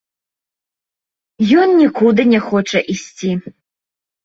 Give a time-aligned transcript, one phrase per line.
[1.65, 3.31] Ён нікуды не хоча ісці.